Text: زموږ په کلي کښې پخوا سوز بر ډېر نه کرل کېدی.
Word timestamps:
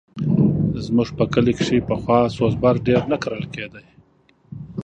زموږ 0.85 1.09
په 1.17 1.23
کلي 1.33 1.53
کښې 1.57 1.77
پخوا 1.87 2.19
سوز 2.35 2.53
بر 2.61 2.75
ډېر 2.87 3.01
نه 3.11 3.17
کرل 3.23 3.45
کېدی. 3.53 3.85